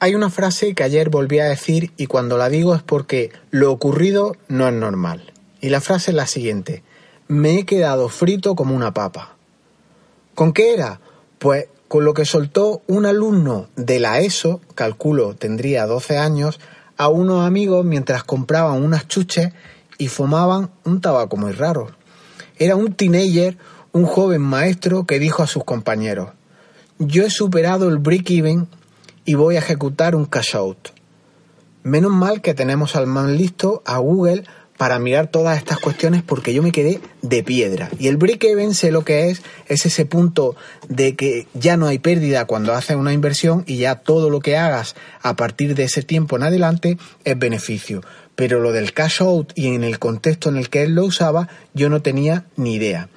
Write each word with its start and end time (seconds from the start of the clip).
Hay 0.00 0.14
una 0.14 0.30
frase 0.30 0.74
que 0.74 0.84
ayer 0.84 1.10
volví 1.10 1.40
a 1.40 1.46
decir 1.46 1.92
y 1.96 2.06
cuando 2.06 2.38
la 2.38 2.48
digo 2.48 2.72
es 2.76 2.82
porque 2.84 3.32
lo 3.50 3.72
ocurrido 3.72 4.36
no 4.46 4.68
es 4.68 4.74
normal. 4.74 5.32
Y 5.60 5.70
la 5.70 5.80
frase 5.80 6.12
es 6.12 6.14
la 6.14 6.28
siguiente. 6.28 6.84
Me 7.26 7.58
he 7.58 7.66
quedado 7.66 8.08
frito 8.08 8.54
como 8.54 8.76
una 8.76 8.94
papa. 8.94 9.34
¿Con 10.36 10.52
qué 10.52 10.72
era? 10.72 11.00
Pues 11.40 11.66
con 11.88 12.04
lo 12.04 12.14
que 12.14 12.24
soltó 12.24 12.82
un 12.86 13.06
alumno 13.06 13.70
de 13.74 13.98
la 13.98 14.20
ESO, 14.20 14.60
calculo 14.76 15.34
tendría 15.34 15.84
12 15.86 16.16
años, 16.16 16.60
a 16.96 17.08
unos 17.08 17.44
amigos 17.44 17.84
mientras 17.84 18.22
compraban 18.22 18.80
unas 18.84 19.08
chuches 19.08 19.52
y 19.98 20.06
fumaban 20.06 20.70
un 20.84 21.00
tabaco 21.00 21.36
muy 21.36 21.50
raro. 21.50 21.90
Era 22.56 22.76
un 22.76 22.92
teenager, 22.92 23.58
un 23.90 24.04
joven 24.04 24.42
maestro 24.42 25.06
que 25.06 25.18
dijo 25.18 25.42
a 25.42 25.48
sus 25.48 25.64
compañeros, 25.64 26.30
yo 26.98 27.24
he 27.24 27.30
superado 27.30 27.88
el 27.88 27.98
break-even 27.98 28.68
y 29.28 29.34
voy 29.34 29.56
a 29.56 29.58
ejecutar 29.58 30.16
un 30.16 30.24
cash 30.24 30.56
out. 30.56 30.88
Menos 31.82 32.12
mal 32.12 32.40
que 32.40 32.54
tenemos 32.54 32.96
al 32.96 33.06
man 33.06 33.36
listo, 33.36 33.82
a 33.84 33.98
Google, 33.98 34.44
para 34.78 34.98
mirar 34.98 35.26
todas 35.26 35.58
estas 35.58 35.80
cuestiones 35.80 36.22
porque 36.22 36.54
yo 36.54 36.62
me 36.62 36.72
quedé 36.72 36.98
de 37.20 37.42
piedra. 37.42 37.90
Y 37.98 38.08
el 38.08 38.16
break-even 38.16 38.72
sé 38.72 38.90
lo 38.90 39.04
que 39.04 39.28
es, 39.28 39.42
es 39.66 39.84
ese 39.84 40.06
punto 40.06 40.56
de 40.88 41.14
que 41.14 41.46
ya 41.52 41.76
no 41.76 41.88
hay 41.88 41.98
pérdida 41.98 42.46
cuando 42.46 42.72
haces 42.72 42.96
una 42.96 43.12
inversión 43.12 43.64
y 43.66 43.76
ya 43.76 43.96
todo 43.96 44.30
lo 44.30 44.40
que 44.40 44.56
hagas 44.56 44.96
a 45.20 45.36
partir 45.36 45.74
de 45.74 45.84
ese 45.84 46.02
tiempo 46.02 46.36
en 46.36 46.44
adelante 46.44 46.96
es 47.24 47.38
beneficio. 47.38 48.00
Pero 48.34 48.60
lo 48.60 48.72
del 48.72 48.94
cash 48.94 49.20
out 49.20 49.52
y 49.54 49.74
en 49.74 49.84
el 49.84 49.98
contexto 49.98 50.48
en 50.48 50.56
el 50.56 50.70
que 50.70 50.84
él 50.84 50.94
lo 50.94 51.04
usaba, 51.04 51.48
yo 51.74 51.90
no 51.90 52.00
tenía 52.00 52.46
ni 52.56 52.76
idea. 52.76 53.10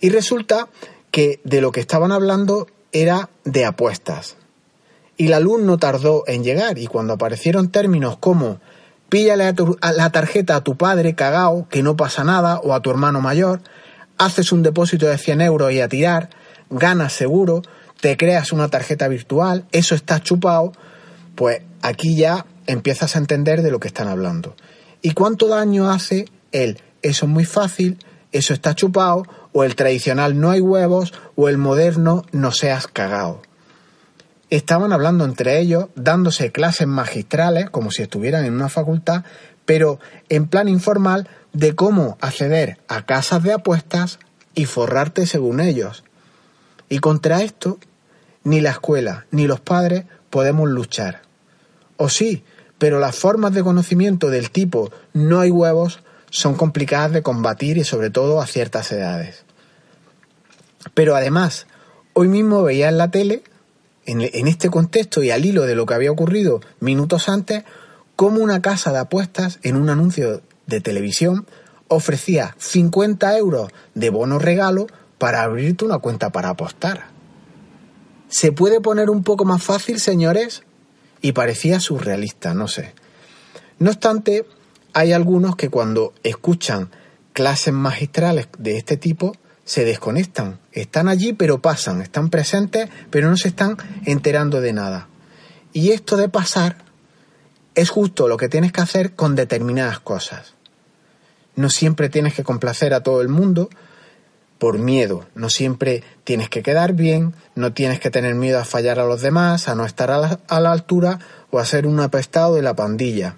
Y 0.00 0.10
resulta 0.10 0.68
que 1.10 1.40
de 1.44 1.62
lo 1.62 1.72
que 1.72 1.80
estaban 1.80 2.12
hablando 2.12 2.66
era 2.92 3.30
de 3.44 3.64
apuestas. 3.64 4.36
Y 5.20 5.28
la 5.28 5.38
luz 5.38 5.60
no 5.60 5.76
tardó 5.76 6.24
en 6.26 6.42
llegar 6.42 6.78
y 6.78 6.86
cuando 6.86 7.12
aparecieron 7.12 7.68
términos 7.68 8.16
como 8.16 8.58
píllale 9.10 9.54
a 9.82 9.92
la 9.92 10.08
tarjeta 10.08 10.56
a 10.56 10.64
tu 10.64 10.78
padre 10.78 11.14
cagao, 11.14 11.68
que 11.68 11.82
no 11.82 11.94
pasa 11.94 12.24
nada, 12.24 12.58
o 12.60 12.72
a 12.72 12.80
tu 12.80 12.88
hermano 12.88 13.20
mayor, 13.20 13.60
haces 14.16 14.50
un 14.50 14.62
depósito 14.62 15.04
de 15.04 15.18
100 15.18 15.42
euros 15.42 15.72
y 15.72 15.82
a 15.82 15.88
tirar, 15.88 16.30
ganas 16.70 17.12
seguro, 17.12 17.60
te 18.00 18.16
creas 18.16 18.50
una 18.50 18.68
tarjeta 18.68 19.08
virtual, 19.08 19.66
eso 19.72 19.94
está 19.94 20.22
chupado, 20.22 20.72
pues 21.34 21.60
aquí 21.82 22.16
ya 22.16 22.46
empiezas 22.66 23.14
a 23.14 23.18
entender 23.18 23.60
de 23.60 23.70
lo 23.70 23.78
que 23.78 23.88
están 23.88 24.08
hablando. 24.08 24.56
¿Y 25.02 25.10
cuánto 25.10 25.48
daño 25.48 25.90
hace 25.90 26.24
el 26.50 26.80
eso 27.02 27.26
es 27.26 27.30
muy 27.30 27.44
fácil, 27.44 27.98
eso 28.32 28.54
está 28.54 28.74
chupado, 28.74 29.24
o 29.52 29.64
el 29.64 29.76
tradicional 29.76 30.40
no 30.40 30.48
hay 30.48 30.62
huevos, 30.62 31.12
o 31.36 31.50
el 31.50 31.58
moderno 31.58 32.24
no 32.32 32.52
seas 32.52 32.86
cagao? 32.86 33.42
Estaban 34.50 34.92
hablando 34.92 35.24
entre 35.24 35.60
ellos, 35.60 35.86
dándose 35.94 36.52
clases 36.52 36.86
magistrales, 36.86 37.70
como 37.70 37.90
si 37.90 38.02
estuvieran 38.02 38.44
en 38.44 38.54
una 38.54 38.68
facultad, 38.68 39.24
pero 39.64 40.00
en 40.28 40.48
plan 40.48 40.68
informal 40.68 41.28
de 41.52 41.74
cómo 41.74 42.18
acceder 42.20 42.78
a 42.88 43.06
casas 43.06 43.42
de 43.42 43.52
apuestas 43.52 44.18
y 44.54 44.64
forrarte 44.64 45.26
según 45.26 45.60
ellos. 45.60 46.04
Y 46.88 46.98
contra 46.98 47.42
esto, 47.42 47.78
ni 48.42 48.60
la 48.60 48.70
escuela 48.70 49.26
ni 49.30 49.46
los 49.46 49.60
padres 49.60 50.04
podemos 50.30 50.68
luchar. 50.68 51.22
O 51.96 52.08
sí, 52.08 52.44
pero 52.78 52.98
las 52.98 53.14
formas 53.14 53.52
de 53.54 53.62
conocimiento 53.62 54.30
del 54.30 54.50
tipo 54.50 54.90
no 55.12 55.40
hay 55.40 55.50
huevos 55.50 56.00
son 56.30 56.54
complicadas 56.54 57.12
de 57.12 57.22
combatir 57.22 57.78
y 57.78 57.84
sobre 57.84 58.10
todo 58.10 58.40
a 58.40 58.46
ciertas 58.46 58.90
edades. 58.90 59.44
Pero 60.94 61.14
además, 61.14 61.66
hoy 62.14 62.28
mismo 62.28 62.62
veía 62.62 62.88
en 62.88 62.98
la 62.98 63.10
tele 63.10 63.42
en, 64.10 64.46
este 64.48 64.70
contexto 64.70 65.22
y 65.22 65.30
al 65.30 65.44
hilo 65.44 65.62
de 65.62 65.74
lo 65.74 65.86
que 65.86 65.94
había 65.94 66.10
ocurrido 66.10 66.60
minutos 66.80 67.28
antes, 67.28 67.64
cómo 68.16 68.40
una 68.40 68.60
casa 68.60 68.92
de 68.92 68.98
apuestas 68.98 69.58
en 69.62 69.76
un 69.76 69.88
anuncio 69.88 70.42
de 70.66 70.80
televisión 70.80 71.46
ofrecía 71.88 72.54
50 72.58 73.36
euros 73.38 73.70
de 73.94 74.10
bono 74.10 74.38
regalo 74.38 74.86
para 75.18 75.42
abrirte 75.42 75.84
una 75.84 75.98
cuenta 75.98 76.30
para 76.30 76.50
apostar. 76.50 77.08
¿Se 78.28 78.52
puede 78.52 78.80
poner 78.80 79.10
un 79.10 79.24
poco 79.24 79.44
más 79.44 79.62
fácil, 79.62 79.98
señores? 79.98 80.62
Y 81.20 81.32
parecía 81.32 81.80
surrealista, 81.80 82.54
no 82.54 82.68
sé. 82.68 82.94
No 83.78 83.90
obstante, 83.90 84.46
hay 84.92 85.12
algunos 85.12 85.56
que 85.56 85.68
cuando 85.68 86.14
escuchan 86.22 86.90
clases 87.32 87.74
magistrales 87.74 88.48
de 88.58 88.76
este 88.76 88.96
tipo 88.96 89.32
se 89.70 89.84
desconectan. 89.84 90.58
Están 90.72 91.06
allí 91.06 91.32
pero 91.32 91.62
pasan, 91.62 92.02
están 92.02 92.28
presentes 92.28 92.88
pero 93.08 93.30
no 93.30 93.36
se 93.36 93.46
están 93.46 93.76
enterando 94.04 94.60
de 94.60 94.72
nada. 94.72 95.06
Y 95.72 95.92
esto 95.92 96.16
de 96.16 96.28
pasar 96.28 96.78
es 97.76 97.88
justo 97.88 98.26
lo 98.26 98.36
que 98.36 98.48
tienes 98.48 98.72
que 98.72 98.80
hacer 98.80 99.12
con 99.12 99.36
determinadas 99.36 100.00
cosas. 100.00 100.54
No 101.54 101.70
siempre 101.70 102.08
tienes 102.08 102.34
que 102.34 102.42
complacer 102.42 102.94
a 102.94 103.04
todo 103.04 103.20
el 103.20 103.28
mundo 103.28 103.70
por 104.58 104.76
miedo, 104.76 105.26
no 105.36 105.48
siempre 105.48 106.02
tienes 106.24 106.48
que 106.48 106.64
quedar 106.64 106.94
bien, 106.94 107.32
no 107.54 107.72
tienes 107.72 108.00
que 108.00 108.10
tener 108.10 108.34
miedo 108.34 108.58
a 108.58 108.64
fallar 108.64 108.98
a 108.98 109.04
los 109.04 109.22
demás, 109.22 109.68
a 109.68 109.76
no 109.76 109.86
estar 109.86 110.10
a 110.10 110.18
la, 110.60 110.72
altura 110.72 111.20
o 111.52 111.60
a 111.60 111.64
ser 111.64 111.86
un 111.86 112.00
apestado 112.00 112.56
de 112.56 112.62
la 112.62 112.74
pandilla. 112.74 113.36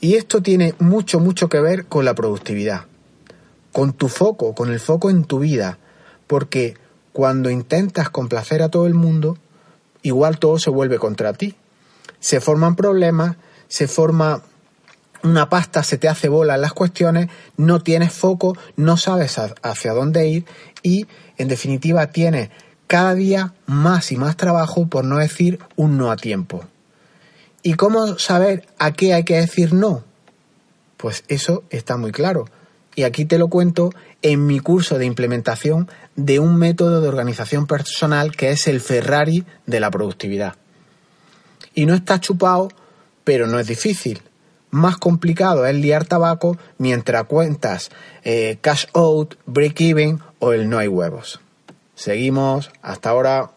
Y 0.00 0.14
esto 0.14 0.42
tiene 0.42 0.76
mucho, 0.78 1.18
mucho 1.18 1.48
que 1.48 1.58
ver 1.58 1.86
con 1.86 2.04
la 2.04 2.14
productividad 2.14 2.84
con 3.80 3.94
tu 3.94 4.08
foco, 4.08 4.54
con 4.54 4.70
el 4.70 4.78
foco 4.78 5.08
en 5.08 5.24
tu 5.24 5.38
vida, 5.38 5.78
porque 6.26 6.76
cuando 7.14 7.48
intentas 7.48 8.10
complacer 8.10 8.60
a 8.62 8.68
todo 8.68 8.86
el 8.86 8.92
mundo, 8.92 9.38
igual 10.02 10.38
todo 10.38 10.58
se 10.58 10.68
vuelve 10.68 10.98
contra 10.98 11.32
ti. 11.32 11.56
Se 12.18 12.42
forman 12.42 12.76
problemas, 12.76 13.38
se 13.68 13.88
forma 13.88 14.42
una 15.22 15.48
pasta, 15.48 15.82
se 15.82 15.96
te 15.96 16.10
hace 16.10 16.28
bola 16.28 16.56
en 16.56 16.60
las 16.60 16.74
cuestiones, 16.74 17.30
no 17.56 17.82
tienes 17.82 18.12
foco, 18.12 18.54
no 18.76 18.98
sabes 18.98 19.40
hacia 19.62 19.94
dónde 19.94 20.28
ir 20.28 20.44
y, 20.82 21.06
en 21.38 21.48
definitiva, 21.48 22.08
tienes 22.08 22.50
cada 22.86 23.14
día 23.14 23.54
más 23.64 24.12
y 24.12 24.18
más 24.18 24.36
trabajo 24.36 24.88
por 24.88 25.06
no 25.06 25.16
decir 25.16 25.58
un 25.76 25.96
no 25.96 26.10
a 26.10 26.16
tiempo. 26.16 26.66
¿Y 27.62 27.72
cómo 27.76 28.18
saber 28.18 28.66
a 28.78 28.92
qué 28.92 29.14
hay 29.14 29.24
que 29.24 29.36
decir 29.36 29.72
no? 29.72 30.04
Pues 30.98 31.24
eso 31.28 31.64
está 31.70 31.96
muy 31.96 32.12
claro 32.12 32.44
y 32.94 33.04
aquí 33.04 33.24
te 33.24 33.38
lo 33.38 33.48
cuento 33.48 33.90
en 34.22 34.46
mi 34.46 34.60
curso 34.60 34.98
de 34.98 35.06
implementación 35.06 35.88
de 36.16 36.38
un 36.38 36.56
método 36.56 37.00
de 37.00 37.08
organización 37.08 37.66
personal 37.66 38.32
que 38.32 38.50
es 38.50 38.66
el 38.66 38.80
Ferrari 38.80 39.44
de 39.66 39.80
la 39.80 39.90
productividad. 39.90 40.56
Y 41.74 41.86
no 41.86 41.94
está 41.94 42.20
chupado, 42.20 42.68
pero 43.24 43.46
no 43.46 43.58
es 43.58 43.66
difícil. 43.66 44.22
Más 44.70 44.96
complicado 44.98 45.66
es 45.66 45.74
liar 45.74 46.04
tabaco 46.04 46.56
mientras 46.78 47.24
cuentas 47.24 47.90
eh, 48.22 48.58
cash 48.60 48.86
out, 48.94 49.36
break 49.46 49.80
even 49.80 50.20
o 50.38 50.52
el 50.52 50.68
no 50.68 50.78
hay 50.78 50.88
huevos. 50.88 51.40
Seguimos, 51.94 52.70
hasta 52.82 53.10
ahora. 53.10 53.50